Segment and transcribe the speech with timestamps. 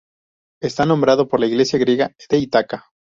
[0.63, 2.85] Está nombrado por la isla griega de Ítaca.